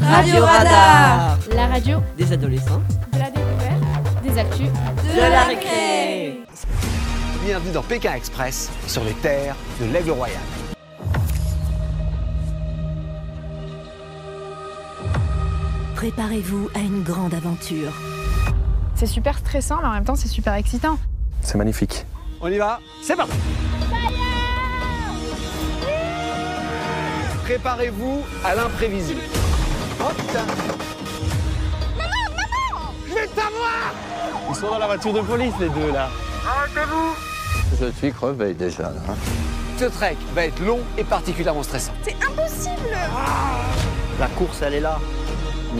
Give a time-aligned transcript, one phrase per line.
[0.00, 6.40] Radio Radar La radio Des adolescents de la découverte, des actus, de la récré
[7.44, 10.40] Bienvenue dans Pékin Express, sur les terres de l'Aigle Royal.
[15.94, 17.92] Préparez-vous à une grande aventure.
[18.94, 20.98] C'est super stressant, mais en même temps, c'est super excitant.
[21.40, 22.04] C'est magnifique.
[22.40, 23.32] On y va C'est parti
[27.46, 29.20] Préparez-vous à l'imprévisible.
[30.00, 30.44] Oh putain
[34.48, 36.08] Ils sont dans la voiture de police, les deux, là.
[37.80, 38.82] Je suis crevé déjà.
[38.82, 38.90] là.
[39.78, 41.92] Ce trek va être long et particulièrement stressant.
[44.18, 44.98] La course, elle est là.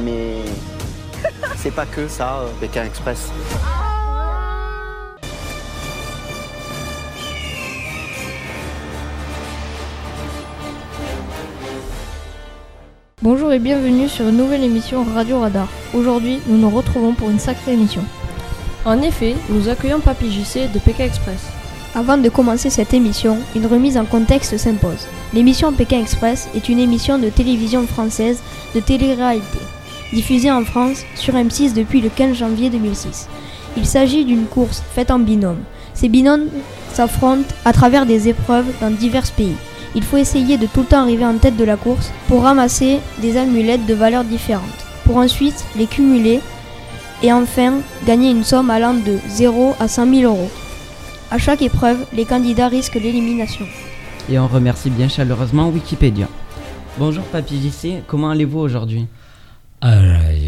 [0.05, 0.43] Mais
[1.57, 3.33] c'est pas que ça, euh, Pékin Express.
[13.23, 15.69] Bonjour et bienvenue sur une nouvelle émission Radio Radar.
[15.95, 18.03] Aujourd'hui, nous nous retrouvons pour une sacrée émission.
[18.85, 21.49] En effet, nous accueillons Papy JC de Pékin Express.
[21.95, 25.07] Avant de commencer cette émission, une remise en contexte s'impose.
[25.33, 28.43] L'émission Pékin Express est une émission de télévision française
[28.75, 29.61] de télé-réalité,
[30.13, 33.29] diffusée en France sur M6 depuis le 15 janvier 2006.
[33.79, 35.65] Il s'agit d'une course faite en binôme.
[35.95, 36.49] Ces binômes
[36.93, 39.57] s'affrontent à travers des épreuves dans divers pays.
[39.97, 42.99] Il faut essayer de tout le temps arriver en tête de la course pour ramasser
[43.23, 46.41] des amulettes de valeurs différentes, pour ensuite les cumuler
[47.23, 50.51] et enfin gagner une somme allant de 0 à 100 000 euros.
[51.31, 53.65] À chaque épreuve, les candidats risquent l'élimination.
[54.31, 56.29] Et on remercie bien chaleureusement Wikipédia.
[56.99, 59.07] Bonjour Papy JC, comment allez-vous aujourd'hui?
[59.81, 59.97] Ah,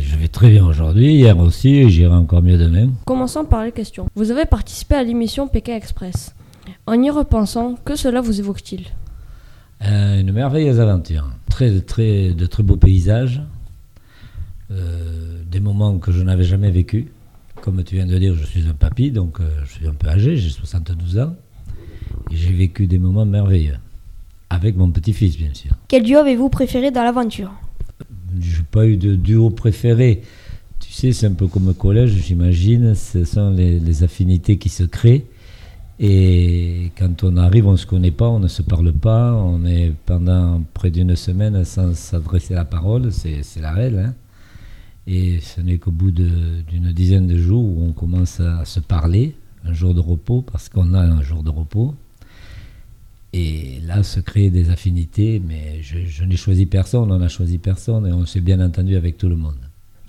[0.03, 2.91] je vais très bien aujourd'hui, hier aussi, et j'irai encore mieux demain.
[3.07, 4.09] Commençons par les questions.
[4.15, 6.35] Vous avez participé à l'émission Pékin Express.
[6.87, 8.85] En y repensant, que cela vous évoque-t-il?
[9.83, 11.31] Euh, une merveilleuse aventure.
[11.51, 13.43] Très, très, de très beaux paysages,
[14.71, 17.07] euh, des moments que je n'avais jamais vécus.
[17.63, 20.09] Comme tu viens de dire, je suis un papy, donc euh, je suis un peu
[20.09, 21.35] âgé, j'ai 72 ans,
[22.31, 23.77] et j'ai vécu des moments merveilleux.
[24.51, 25.73] Avec mon petit-fils, bien sûr.
[25.89, 27.53] Quel duo avez-vous préféré dans l'aventure?
[28.41, 30.23] Je n'ai pas eu de duo préféré.
[30.81, 32.95] Tu sais, c'est un peu comme au collège, j'imagine.
[32.95, 35.27] Ce sont les, les affinités qui se créent.
[36.01, 39.33] Et quand on arrive, on ne se connaît pas, on ne se parle pas.
[39.35, 43.11] On est pendant près d'une semaine sans s'adresser la parole.
[43.13, 43.99] C'est la règle.
[43.99, 44.15] hein.
[45.07, 49.35] Et ce n'est qu'au bout d'une dizaine de jours où on commence à se parler,
[49.65, 51.95] un jour de repos, parce qu'on a un jour de repos.
[53.33, 57.59] Et là se créent des affinités, mais je, je n'ai choisi personne, on n'a choisi
[57.59, 59.57] personne, et on s'est bien entendu avec tout le monde.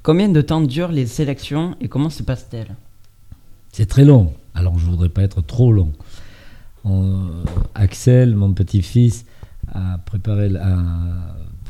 [0.03, 2.75] Combien de temps durent les sélections et comment se passe-t-elle?
[3.71, 5.91] C'est très long, alors je voudrais pas être trop long.
[6.85, 7.27] On-
[7.75, 9.25] Axel, mon petit-fils,
[9.73, 10.77] a préparé, a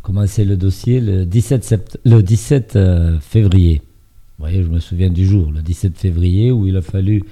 [0.01, 3.81] commencé le dossier le 17, sept- le 17 euh, février.
[4.37, 7.23] Vous voyez, je me souviens du jour, le 17 février, où il a fallu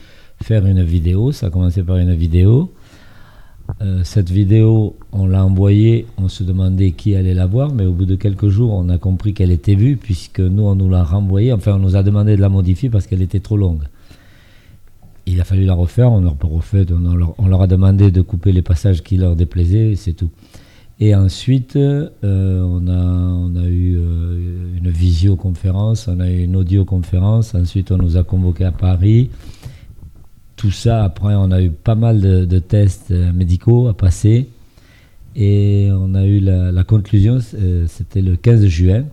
[0.43, 1.31] faire une vidéo.
[1.31, 2.73] Ça a commencé par une vidéo.
[3.81, 7.91] Euh, cette vidéo, on l'a envoyée, on se demandait qui allait la voir, mais au
[7.93, 11.03] bout de quelques jours, on a compris qu'elle était vue, puisque nous, on nous l'a
[11.03, 11.53] renvoyée.
[11.53, 13.83] Enfin, on nous a demandé de la modifier parce qu'elle était trop longue.
[15.29, 18.51] Il a fallu la refaire, on, leur, refait, on, on leur a demandé de couper
[18.51, 20.31] les passages qui leur déplaisaient, c'est tout.
[20.99, 27.91] Et ensuite, euh, on, a, eu euh, une visioconférence, on a eu une audioconférence, ensuite
[27.91, 29.29] on nous a convoqués à Paris.
[30.55, 34.49] Tout ça, après, on a eu pas mal de, tests euh, médicaux à passer.
[35.35, 37.38] Et on a eu la, conclusion,
[37.85, 39.03] c'était le 15 juin,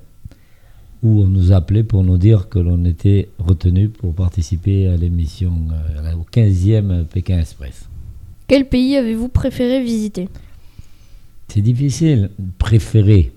[1.05, 5.53] où on nous appelait pour nous dire que l'on était retenu pour participer à l'émission,
[5.73, 7.89] euh, au 15e Pékin Express.
[8.49, 10.29] Quel pays avez-vous préféré visiter?
[11.49, 13.33] C'est difficile, préféré.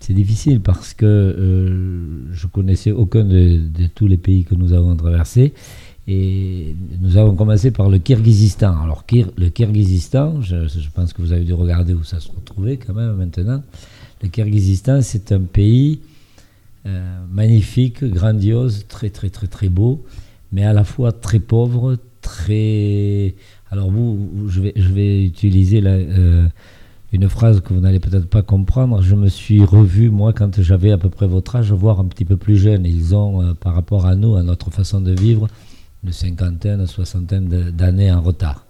[0.00, 4.72] C'est difficile parce que euh, je connaissais aucun de, de tous les pays que nous
[4.72, 5.54] avons traversés.
[6.06, 8.74] Et nous avons commencé par le Kirghizistan.
[8.82, 12.28] Alors, Kir- le Kirghizistan, je, je pense que vous avez dû regarder où ça se
[12.30, 13.62] retrouvait quand même maintenant.
[14.22, 16.00] Le Kirghizistan, c'est un pays
[16.88, 20.04] euh, magnifique, grandiose, très très très très beau,
[20.52, 23.34] mais à la fois très pauvre, très.
[23.70, 26.48] Alors vous, je vais, utiliser euh,
[27.12, 29.02] une phrase que vous n'allez peut-être pas comprendre.
[29.02, 32.24] Je me suis revu moi quand j'avais à peu près votre âge, voire un petit
[32.24, 32.86] peu plus jeune.
[32.86, 35.48] Ils ont, euh, par rapport à nous, à notre façon de vivre,
[36.04, 38.64] une cinquantaine, soixantaine d'années en retard.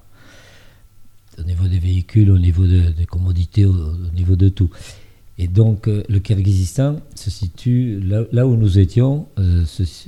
[1.38, 4.70] Au niveau des véhicules, au niveau de- des commodités, au niveau de tout.
[5.40, 8.00] Et donc, euh, le Kirghizistan se situe
[8.32, 9.26] là, où nous étions.
[9.38, 9.62] euh,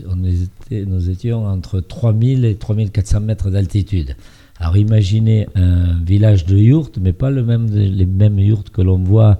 [0.08, 4.16] on était- nous étions entre 3000 et 3400 mètres d'altitude.
[4.58, 7.42] Alors, imaginez un village de yourtes, mais pas les
[8.06, 9.38] mêmes yourtes que l'on voit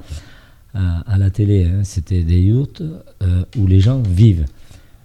[0.75, 1.65] à, à la télé.
[1.65, 1.81] hein.
[1.83, 2.83] C'était des yourtes
[3.23, 4.45] euh, où les gens vivent.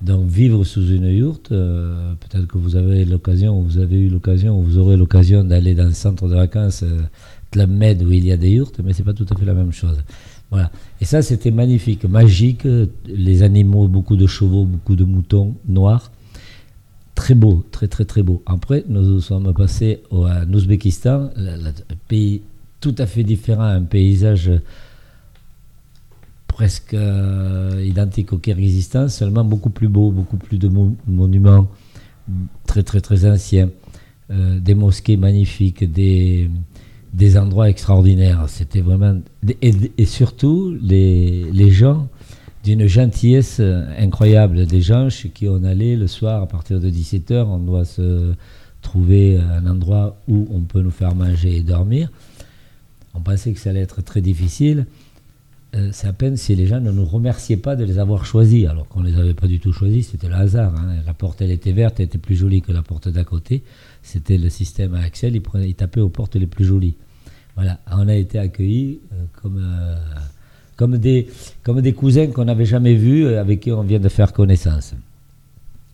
[0.02, 4.10] Donc vivre sous une yourte, euh, peut-être que vous avez l'occasion, ou vous avez eu
[4.10, 7.00] l'occasion, ou vous aurez l'occasion d'aller dans le centre de vacances euh,
[7.50, 9.54] Club Med où il y a des yourtes, mais c'est pas tout à fait la
[9.54, 9.98] même chose.
[11.02, 12.68] Et ça, c'était magnifique, magique.
[13.08, 16.12] Les animaux, beaucoup de chevaux, beaucoup de moutons noirs.
[17.16, 18.42] Très beau, très très très beau.
[18.46, 22.42] Après, nous sommes passés au, en Ouzbékistan, la- la- un pays
[22.82, 24.52] tout à fait différent, un paysage
[26.48, 31.68] presque euh, identique au Kyrgyzstan, seulement beaucoup plus beau, beaucoup plus de mo- monuments
[32.66, 33.70] très très très anciens,
[34.32, 36.50] euh, des mosquées magnifiques, des,
[37.16, 38.46] des endroits extraordinaires.
[38.48, 39.20] C'était vraiment...
[39.62, 42.08] Et, surtout, les, gens
[42.64, 43.62] d'une gentillesse
[43.98, 47.86] incroyable, des gens chez qui on allait le soir à partir de 17h, on doit
[47.86, 48.34] se
[48.82, 52.10] trouver un endroit où on peut nous faire manger et dormir.
[53.14, 54.86] On pensait que ça allait être très difficile.
[55.76, 58.68] Euh, c'est à peine si les gens ne nous remerciaient pas de les avoir choisis,
[58.68, 60.74] alors qu'on ne les avait pas du tout choisis, c'était le hasard.
[60.76, 60.96] hein.
[61.06, 63.64] La porte, elle était verte, elle était plus jolie que la porte d'à côté.
[64.02, 66.96] C'était le système à Axel, il, prenait, il tapait aux portes les plus jolies.
[67.58, 69.96] On a été accueillis euh, comme, euh,
[70.76, 74.94] comme, des, cousins qu'on n'avait jamais vus, euh, avec qui on vient de faire connaissance.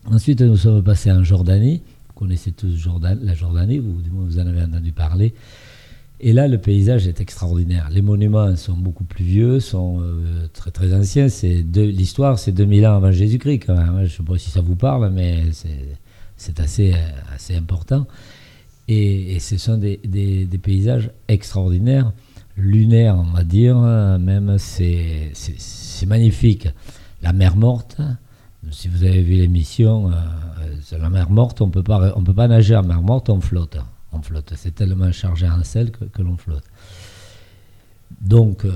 [0.06, 1.81] Ensuite, nous sommes passés en Jordanie.
[2.08, 2.88] Vous connaissez tous
[3.24, 5.34] la Jordanie, vous en avez entendu parler.
[6.19, 7.90] Et là, le paysage est extraordinaire.
[7.92, 10.04] Les monuments sont beaucoup plus vieux, sont
[10.54, 11.30] très très anciens.
[11.30, 13.98] C'est l'histoire, c'est 2000 ans avant Jésus-Christ même.
[13.98, 16.94] Je ne sais pas si ça vous parle, mais c'est, assez
[17.56, 18.06] important.
[18.93, 22.11] Et, ce sont des, paysages extraordinaires,
[22.57, 23.77] lunaires, on va dire.
[23.77, 25.31] Même, c'est,
[26.05, 26.67] magnifique.
[27.21, 28.01] La mer morte,
[28.69, 30.15] si vous avez vu l'émission, euh,
[30.81, 33.41] c'est la mer morte, on peut pas, on peut pas nager en mer morte, on
[33.41, 33.77] flotte.
[34.11, 34.53] On flotte.
[34.55, 36.65] C'est tellement chargé en sel que, l'on flotte.
[38.19, 38.71] Donc, euh,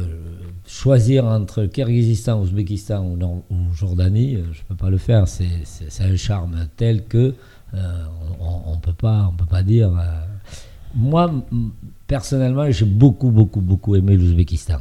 [0.65, 5.27] choisir entre Kyrgyzstan, Ouzbékistan ou, Jordanie, euh, je ne peux pas le faire.
[5.27, 5.45] C'est,
[5.99, 7.33] un charme tel que euh,
[8.39, 9.89] on ne peut pas, dire.
[9.97, 10.25] euh,
[10.95, 11.31] moi,
[12.07, 14.79] personnellement, j'ai beaucoup, beaucoup, beaucoup aimé l'Ouzbékistan.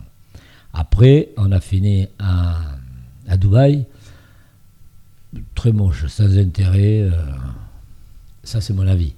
[0.72, 2.76] Après, on a fini à,
[3.36, 3.86] Dubaï.
[5.54, 7.00] Très moche, sans intérêt.
[7.02, 7.10] euh,
[8.42, 9.14] ça, c'est mon avis.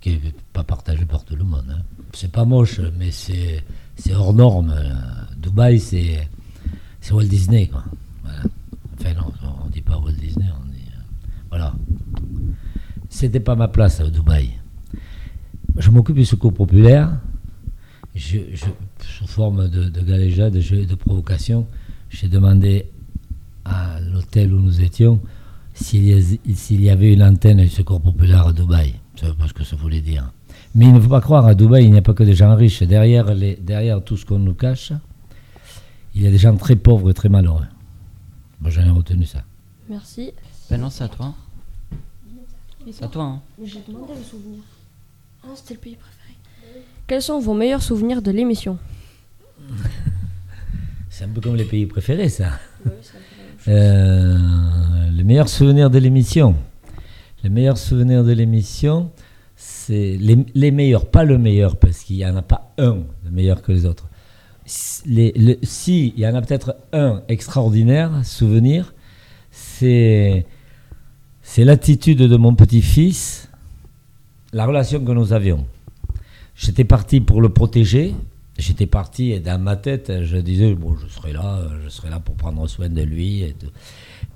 [0.00, 1.64] Qui n'est pas partagé par tout le monde.
[1.70, 1.82] hein.
[2.12, 3.62] C'est pas moche, mais c'est,
[4.14, 4.70] hors norme.
[4.76, 4.94] euh,
[5.36, 6.28] Dubaï, c'est,
[7.00, 7.70] c'est Walt Disney.
[7.74, 9.32] Enfin, non,
[9.64, 10.86] on dit pas Walt Disney, on dit.
[10.94, 11.00] euh,
[11.50, 11.74] voilà.
[13.22, 14.50] C'était pas ma place à Dubaï.
[15.76, 17.20] Je m'occupe du secours populaire.
[18.16, 18.64] Je, je-
[19.06, 21.68] sous forme de, de galéjade, de jeu de provocation,
[22.10, 22.86] j'ai demandé
[23.64, 25.20] à l'hôtel où nous étions
[25.72, 28.96] s'il y, a- s'il y avait une antenne du secours populaire à Dubaï.
[29.14, 30.32] Je sais pas ce que ça voulait dire.
[30.74, 32.56] Mais il ne faut pas croire, à Dubaï, il n'y a pas que des gens
[32.56, 32.82] riches.
[32.82, 34.92] Derrière, les, derrière tout ce qu'on nous cache,
[36.16, 37.66] il y a des gens très pauvres et très malheureux.
[38.60, 39.44] Moi, j'en ai retenu ça.
[39.88, 40.32] Merci.
[40.68, 41.34] Ben non, c'est à toi.
[42.90, 43.22] C'est à toi.
[43.24, 43.40] Hein.
[43.64, 44.60] J'ai demandé le souvenir.
[45.44, 46.36] Ah, c'était le pays préféré.
[47.06, 48.78] Quels sont vos meilleurs souvenirs de l'émission
[51.10, 52.52] C'est un peu comme les pays préférés, ça.
[53.68, 54.38] Euh,
[55.14, 56.54] le meilleur souvenir de l'émission.
[57.44, 59.10] Le meilleur souvenir de l'émission,
[59.56, 63.30] c'est les, les meilleurs, pas le meilleur, parce qu'il n'y en a pas un de
[63.30, 64.08] meilleur que les autres.
[65.06, 68.94] Les- le- si, il y en a peut-être un extraordinaire souvenir,
[69.50, 70.46] c'est
[71.54, 73.50] c'est l'attitude de mon petit-fils,
[74.54, 75.66] la relation que nous avions.
[76.56, 78.14] J'étais parti pour le protéger.
[78.56, 82.20] J'étais parti et dans ma tête, je disais bon, je serai là, je serai là
[82.20, 83.42] pour prendre soin de lui.
[83.42, 83.54] Et.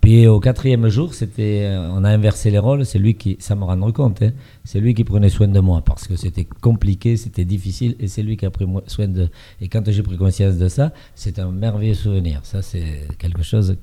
[0.03, 2.85] Puis au quatrième jour, c'était, on a inversé les rôles.
[2.85, 4.33] C'est lui qui, ça me rendre compte, hein,
[4.65, 8.23] c'est lui qui prenait soin de moi parce que c'était compliqué, c'était difficile, et c'est
[8.23, 9.31] lui qui a pris soin de.
[9.63, 12.41] Et quand j'ai pris conscience de ça, c'est un merveilleux souvenir.
[12.43, 13.79] Ça, c'est quelque chose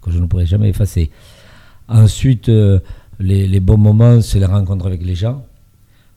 [0.00, 1.10] que je ne pourrai jamais effacer.
[1.90, 2.78] Ensuite, euh,
[3.18, 5.44] les, bons moments, c'est les rencontres avec les gens.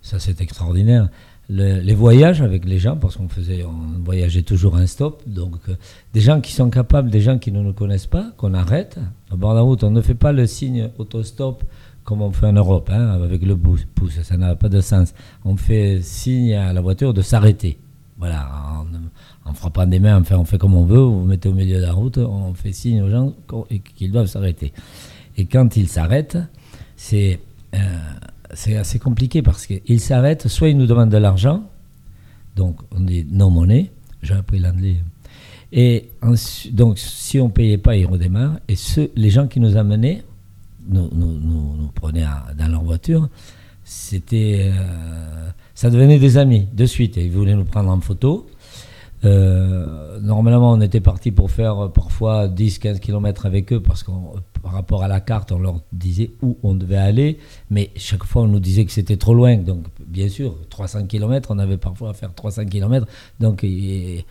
[0.01, 1.09] Ça, c'est extraordinaire.
[1.49, 5.21] Le- les voyages avec les gens, parce qu'on faisait, on voyageait toujours un stop.
[5.27, 5.75] Donc, euh,
[6.13, 8.97] des gens qui sont capables, des gens qui ne nous connaissent pas, qu'on arrête.
[9.31, 11.63] Au bord de la route, on ne fait pas le signe autostop
[12.03, 13.85] comme on fait en Europe, hein, avec le pouce.
[14.23, 15.13] Ça n'a pas de sens.
[15.45, 17.77] On fait signe à la voiture de s'arrêter.
[18.17, 18.47] Voilà,
[19.45, 20.99] en, en frappant des mains, enfin, on fait comme on veut.
[20.99, 23.33] Vous vous mettez au milieu de la route, on fait signe aux gens
[23.95, 24.71] qu'ils doivent s'arrêter.
[25.37, 26.37] Et quand ils s'arrêtent,
[26.95, 27.39] c'est
[27.73, 27.77] euh,
[28.53, 31.63] c'est assez compliqué parce qu'ils s'arrêtent, soit ils nous demandent de l'argent,
[32.55, 34.97] donc on dit non monnaie, j'ai appris l'anglais.
[35.71, 36.09] Et
[36.71, 38.59] donc si on ne payait pas, ils redémarrent.
[38.69, 38.75] Et
[39.15, 40.23] les gens qui nous amenaient,
[40.87, 42.25] nous, nous, prenaient
[42.57, 43.29] dans leur voiture,
[43.83, 47.17] c'était, euh, ça devenait des amis de suite.
[47.17, 48.47] Ils voulaient nous prendre en photo.
[49.25, 54.11] Euh, normalement, on était parti pour faire parfois 10-15 km avec eux parce que
[54.63, 57.37] par rapport à la carte, on leur disait où on devait aller,
[57.69, 59.57] mais chaque fois on nous disait que c'était trop loin.
[59.57, 63.05] Donc, bien sûr, 300 km, on avait parfois à faire 300 km.
[63.41, 64.25] Donc, et,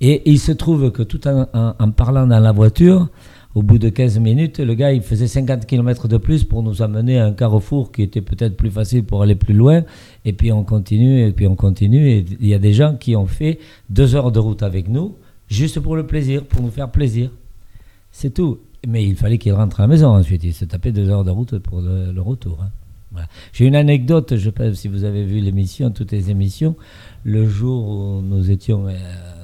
[0.00, 3.08] il se trouve que tout en, en- en parlant dans la voiture,
[3.54, 6.82] au bout de 15 minutes, le gars, il faisait 50 km de plus pour nous
[6.82, 9.82] amener à un carrefour qui était peut-être plus facile pour aller plus loin.
[10.26, 12.08] Et puis on continue, et puis on continue.
[12.10, 15.16] Et il y a des gens qui ont fait deux heures de route avec nous,
[15.48, 17.30] juste pour le plaisir, pour nous faire plaisir.
[18.12, 18.58] C'est tout.
[18.90, 20.42] Mais il fallait qu'il rentre à la maison ensuite.
[20.44, 22.62] Il se tapait deux heures de route pour le, retour.
[22.62, 22.70] hein.
[23.52, 26.74] J'ai une anecdote, je ne sais pas si vous avez vu l'émission, toutes les émissions.
[27.22, 28.94] Le jour où nous étions, euh,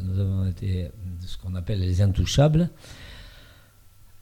[0.03, 0.89] nous avons été
[1.21, 2.71] ce qu'on appelle les intouchables.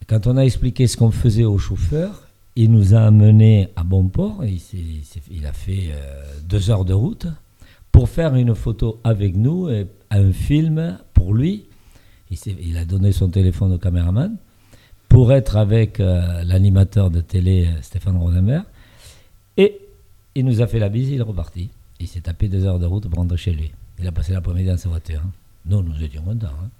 [0.08, 2.26] Quand on a expliqué ce qu'on faisait au chauffeur,
[2.56, 4.44] il nous a amenés à Bonport.
[4.44, 4.76] Il, s'est-
[5.30, 7.26] il a fait euh, deux heures de route
[7.92, 11.66] pour faire une photo avec nous, et un film pour lui.
[12.30, 14.36] Il, il a donné son téléphone au caméraman
[15.12, 18.64] pour être avec euh, l'animateur de télé euh, Stéphane Rosenberg.
[19.58, 19.78] Et
[20.34, 21.68] il nous a fait la bise, il est reparti.
[22.00, 23.70] Il s'est tapé deux heures de route pour rentrer chez lui.
[23.98, 25.20] Il a passé l'après-midi dans sa voiture.
[25.22, 25.30] hein.
[25.66, 26.46] Nous, nous étions contents.
[26.46, 26.70] hein.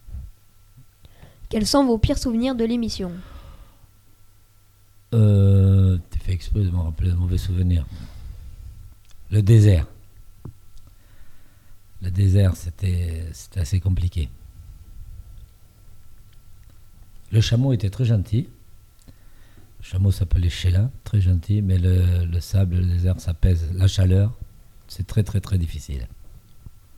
[1.51, 3.12] Quels sont vos pires souvenirs de l'émission?
[5.12, 7.85] Euh, tu fais exprès de me rappeler de mauvais souvenirs.
[9.31, 9.87] Le désert.
[12.01, 14.31] Le désert, c'était c'était assez compliqué.
[17.33, 18.47] Le chameau était très gentil.
[19.09, 23.69] Le chameau s'appelait Sheila, très gentil, mais le, le sable, le désert, ça pèse.
[23.75, 24.33] La chaleur,
[24.87, 26.07] c'est très très très difficile.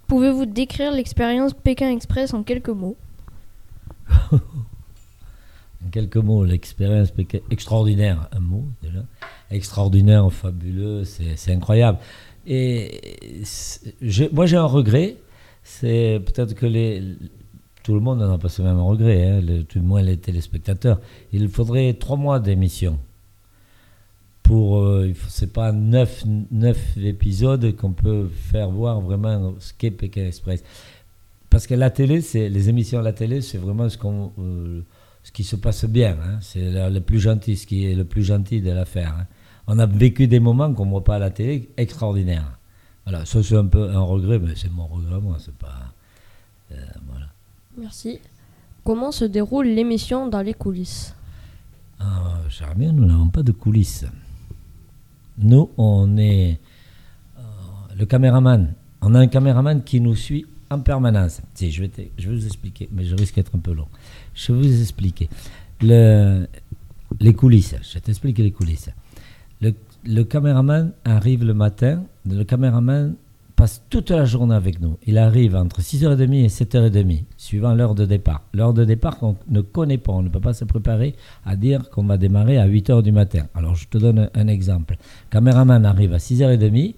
[0.06, 2.96] Pouvez-vous décrire l'expérience Pékin Express en quelques mots?
[5.86, 9.04] En quelques mots, l'expérience pékin- extraordinaire, un mot déjà.
[9.50, 11.98] Extraordinaire, fabuleux, c'est incroyable.
[12.46, 13.44] Et
[14.00, 15.16] je- moi j'ai un regret,
[15.62, 17.02] c'est peut-être que les,
[17.84, 21.00] tout le monde n'en a pas ce même regret, hein, tout le moins les téléspectateurs.
[21.32, 22.98] Il faudrait trois mois d'émission.
[24.42, 30.26] Pour, euh, c'est pas neuf, neuf épisodes qu'on peut faire voir vraiment ce qu'est Pékin
[30.26, 30.62] Express.
[31.50, 34.82] Parce que la télé, c'est les émissions à la télé, c'est vraiment ce qu'on euh,
[35.22, 36.16] ce qui se passe bien.
[36.22, 36.38] hein.
[36.40, 39.14] C'est le, le plus gentil, ce qui est le plus gentil de l'affaire.
[39.18, 39.26] hein.
[39.66, 42.58] On a vécu des moments qu'on ne voit pas à la télé extraordinaires.
[43.06, 45.94] Voilà, ça c'est un peu un regret, mais c'est mon regret, moi, c'est pas.
[46.72, 46.76] euh,
[47.08, 47.26] voilà.
[47.76, 48.20] Merci.
[48.84, 51.14] Comment se déroule l'émission dans les coulisses?
[51.98, 52.38] Ah,
[52.76, 54.04] nous n'avons pas de coulisses.
[55.38, 56.60] Nous, on est
[57.38, 57.40] euh,
[57.98, 58.74] le caméraman.
[59.00, 61.40] On a un caméraman qui nous suit en permanence.
[61.54, 63.88] Si, je vais, je vais vous expliquer, mais je risque d'être un peu long.
[64.34, 65.28] Je vais vous expliquer.
[65.80, 66.46] Le,
[67.20, 68.90] les coulisses, je vais t'expliquer les coulisses.
[69.60, 72.04] Le, le caméraman arrive le matin.
[72.26, 73.16] Le caméraman
[73.56, 74.98] passe toute la journée avec nous.
[75.06, 78.42] Il arrive entre 6h30 et 7h30, suivant l'heure de départ.
[78.52, 80.12] L'heure de départ qu'on ne connaît pas.
[80.12, 83.46] On ne peut pas se préparer à dire qu'on va démarrer à 8h du matin.
[83.54, 84.96] Alors, je te donne un, exemple.
[85.00, 86.94] Le caméraman arrive à 6h30.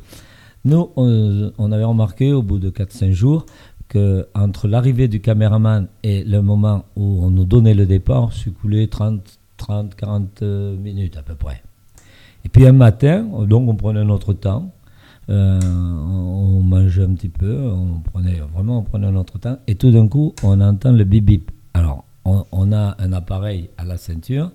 [0.64, 3.46] Nous, on, avait remarqué au bout de 4-5 jours
[3.88, 8.88] que entre l'arrivée du caméraman et le moment où on nous donnait le départ, s'écoulait
[8.88, 11.62] 30, 30, 40 euh, minutes à peu près.
[12.44, 14.72] Et puis un matin, donc on prenait notre temps,
[15.28, 19.90] euh, on, mangeait un petit peu, on prenait vraiment on prenait notre temps, et tout
[19.90, 21.50] d'un coup on entend le bip bip.
[21.74, 24.50] Alors on, a un appareil à la ceinture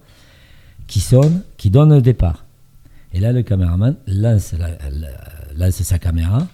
[0.88, 2.46] qui sonne, qui donne le départ.
[3.13, 6.48] Et là le caméraman lance, la- la- lance sa caméra,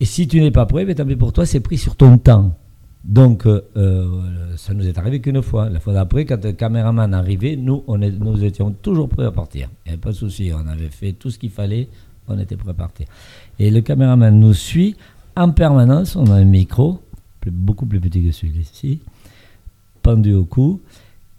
[0.00, 2.18] et si tu n'es pas prêt, ben, tant pis pour toi, c'est pris sur ton
[2.18, 2.54] temps.
[3.04, 5.70] Donc, euh, euh, ça nous est arrivé qu'une fois.
[5.70, 9.68] La fois d'après, quand le caméraman arrivait, nous, on nous étions toujours prêts à partir.
[9.84, 10.50] Il n'y avait pas de souci.
[10.52, 11.88] On avait fait tout ce qu'il fallait.
[12.28, 13.06] On était prêts à partir.
[13.58, 14.96] Et le caméraman nous suit
[15.36, 16.16] en permanence.
[16.16, 17.00] On a un micro,
[17.46, 19.00] beaucoup plus petit que celui-ci,
[20.02, 20.80] pendu au cou.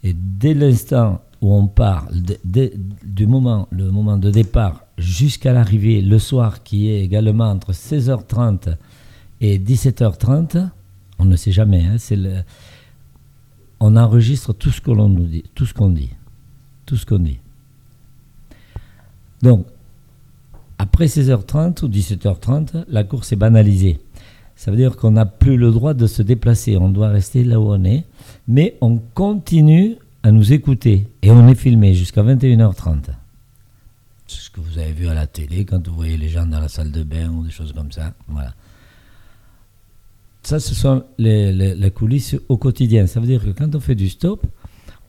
[0.03, 2.07] Et dès l'instant où on part,
[3.03, 8.75] du moment, le moment de départ jusqu'à l'arrivée le soir, qui est également entre 16h30
[9.41, 10.69] et 17h30,
[11.19, 11.83] on ne sait jamais.
[11.85, 11.97] hein,
[13.79, 16.09] on enregistre tout ce que l'on nous dit, tout ce qu'on dit,
[16.85, 17.39] tout ce qu'on dit.
[19.41, 19.67] Donc,
[20.79, 23.99] après 16h30 ou 17h30, la course est banalisée.
[24.55, 26.77] Ça veut dire qu'on n'a plus le droit de se déplacer.
[26.77, 28.05] On doit rester là où on est.
[28.47, 31.07] Mais on continue à nous écouter.
[31.21, 33.03] Et on est filmé jusqu'à 21h30.
[34.25, 36.59] C'est ce que vous avez vu à la télé quand vous voyez les gens dans
[36.59, 38.13] la salle de bain ou des choses comme ça.
[38.27, 38.53] Voilà.
[40.41, 43.05] Ça, ce sont les, coulisses au quotidien.
[43.05, 44.45] Ça veut dire que quand on fait du stop,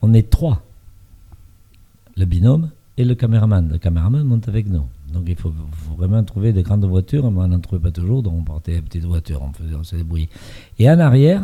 [0.03, 0.63] on est trois.
[2.17, 3.69] Le binôme et le caméraman.
[3.71, 4.85] Le caméraman monte avec nous.
[5.13, 5.53] Donc il faut,
[5.97, 8.83] vraiment trouver des grandes voitures, mais on n'en trouvait pas toujours, donc on partait à
[8.83, 10.29] petites voitures, on faisait, on débrouillait.
[10.79, 11.43] Et en arrière,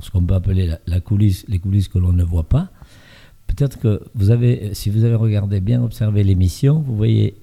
[0.00, 2.68] ce qu'on peut appeler la, coulisse, les coulisses que l'on ne voit pas,
[3.46, 7.34] peut-être que vous avez, si vous avez regardé bien, observé l'émission, vous voyez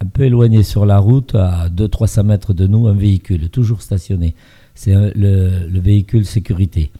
[0.00, 4.34] un peu éloigné sur la route, à 200-300 mètres de nous, un véhicule, toujours stationné.
[4.74, 6.90] C'est le, le véhicule sécurité.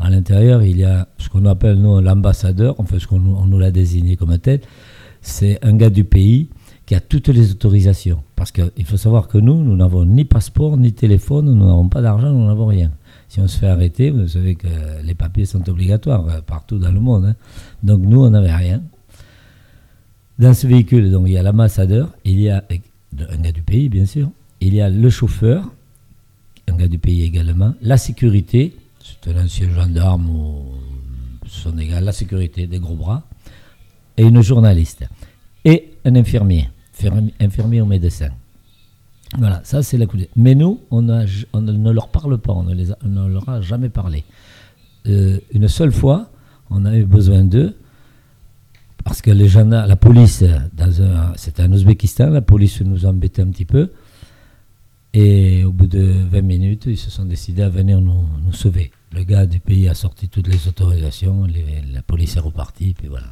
[0.00, 3.46] À l'intérieur, il y a ce qu'on appelle, nous, l'ambassadeur, enfin, ce qu'on nous- on
[3.46, 4.60] nous l'a désigné comme tel.
[5.20, 6.48] C'est un gars du pays
[6.88, 8.22] qui a toutes les autorisations.
[8.34, 12.00] Parce qu'il faut savoir que nous, nous n'avons ni passeport, ni téléphone, nous n'avons pas
[12.00, 12.92] d'argent, nous n'avons rien.
[13.28, 14.68] Si on se fait arrêter, vous savez que
[15.04, 17.26] les papiers sont obligatoires euh, partout dans le monde.
[17.26, 17.34] hein.
[17.82, 18.80] Donc nous, on n'avait rien.
[20.38, 22.64] Dans ce véhicule, donc, il y a l'ambassadeur, il y a
[23.18, 24.30] un gars du pays, bien sûr,
[24.62, 25.70] il y a le chauffeur,
[26.68, 30.62] un gars du pays également, la sécurité, c'est un ancien gendarme ou
[31.46, 33.24] son égal, la sécurité, des gros bras,
[34.16, 35.04] et une journaliste,
[35.66, 38.30] et un infirmier, fermi- infirmier ou médecin.
[39.36, 40.30] Voilà, ça c'est la coulée.
[40.36, 44.24] Mais nous, on, ne leur parle pas, on ne, les a- leur a jamais parlé.
[45.06, 46.30] Euh, une seule fois,
[46.70, 47.76] on a eu besoin d'eux,
[49.04, 50.44] parce que les gendarmes, la police,
[51.36, 53.90] c'était en Ouzbékistan, la police nous embêtait un petit peu.
[55.14, 56.00] Et au bout de
[56.30, 58.90] 20 minutes, ils se sont décidés à venir nous, sauver.
[59.12, 61.46] Le gars du pays a sorti toutes les autorisations,
[61.92, 63.28] la police est repartie, puis voilà.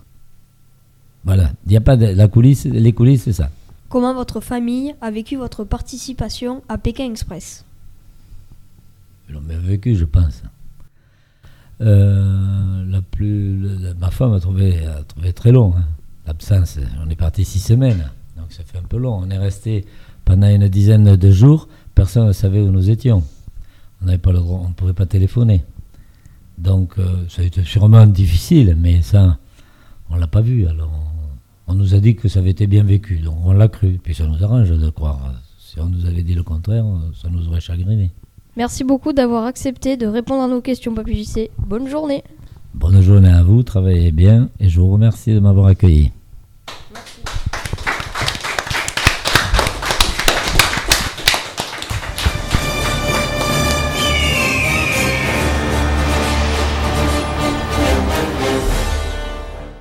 [1.24, 3.50] Voilà, il n'y a pas de, la coulisse, les coulisses, c'est ça.
[3.88, 7.64] Comment votre famille a vécu votre participation à Pékin Express
[9.28, 10.42] Ils l'ont bien vécu, je pense.
[11.80, 13.58] Euh, la plus,
[13.98, 15.74] ma femme a trouvé, a trouvé très long.
[15.76, 15.84] hein.
[16.26, 19.14] L'absence, on est parti six semaines, donc ça fait un peu long.
[19.22, 19.84] On est resté
[20.24, 23.22] pendant une dizaine de jours, personne ne savait où nous étions.
[24.02, 25.62] On ne pouvait pas téléphoner.
[26.58, 29.38] Donc euh, ça a été sûrement difficile, mais ça,
[30.10, 30.66] on l'a pas vu.
[30.66, 30.90] Alors
[31.66, 33.98] on nous a dit que ça avait été bien vécu, donc on l'a cru.
[34.02, 35.32] Puis ça nous arrange de croire.
[35.58, 36.84] Si on nous avait dit le contraire,
[37.20, 38.10] ça nous aurait chagriné.
[38.56, 41.50] Merci beaucoup d'avoir accepté de répondre à nos questions, Papy JC.
[41.58, 42.24] Bonne journée
[42.74, 46.12] Bonne journée à vous, travaillez bien et je vous remercie de m'avoir accueilli.